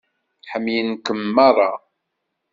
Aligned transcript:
Ḥemmlen-kem 0.51 1.21
meṛṛa. 1.35 1.71